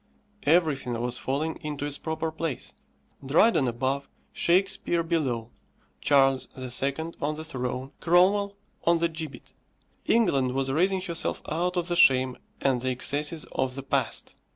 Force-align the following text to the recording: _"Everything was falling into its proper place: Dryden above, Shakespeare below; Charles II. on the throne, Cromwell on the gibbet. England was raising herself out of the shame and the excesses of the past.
_"Everything 0.51 0.99
was 0.99 1.19
falling 1.19 1.57
into 1.57 1.85
its 1.85 1.99
proper 1.99 2.31
place: 2.31 2.73
Dryden 3.23 3.67
above, 3.67 4.09
Shakespeare 4.33 5.03
below; 5.03 5.51
Charles 5.99 6.47
II. 6.57 7.13
on 7.21 7.35
the 7.35 7.43
throne, 7.43 7.91
Cromwell 7.99 8.55
on 8.83 8.97
the 8.97 9.07
gibbet. 9.09 9.53
England 10.07 10.53
was 10.53 10.71
raising 10.71 11.01
herself 11.01 11.43
out 11.47 11.77
of 11.77 11.87
the 11.87 11.95
shame 11.95 12.37
and 12.59 12.81
the 12.81 12.89
excesses 12.89 13.45
of 13.51 13.75
the 13.75 13.83
past. 13.83 14.33